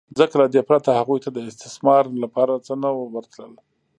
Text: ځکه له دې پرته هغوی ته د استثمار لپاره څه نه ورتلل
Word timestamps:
ځکه 0.19 0.35
له 0.41 0.47
دې 0.53 0.61
پرته 0.69 0.89
هغوی 0.99 1.19
ته 1.25 1.29
د 1.33 1.39
استثمار 1.49 2.03
لپاره 2.23 2.63
څه 2.65 2.73
نه 2.83 2.89
ورتلل 3.13 3.53